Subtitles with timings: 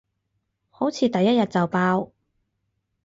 [0.71, 2.11] 好似第一日就爆